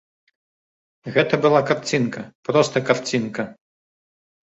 Гэта 1.17 1.33
была 1.43 1.61
карцінка, 1.71 2.23
проста 2.49 2.75
карцінка. 2.87 3.41